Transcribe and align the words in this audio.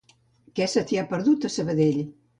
Què 0.59 0.67
se 0.71 0.83
t'hi 0.91 0.99
ha 1.01 1.05
perdut 1.13 1.47
a 1.51 1.55
Sabadell? 1.57 2.01